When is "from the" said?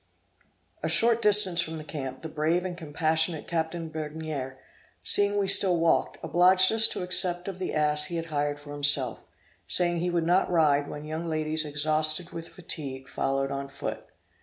1.61-1.83